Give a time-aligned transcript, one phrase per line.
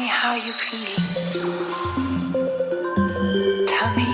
[0.00, 0.96] Tell me how you feel.
[3.66, 4.08] Tell me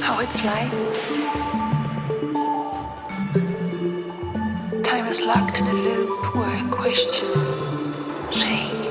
[0.00, 0.70] how it's like.
[4.84, 7.28] Time is locked in a loop where a question
[8.30, 8.84] shake.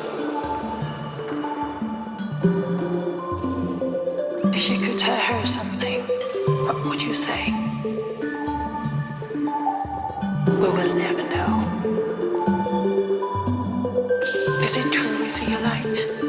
[4.53, 6.01] If you could tell her something,
[6.65, 7.53] what would you say?
[10.61, 11.16] We will never
[15.27, 16.26] Is he a light?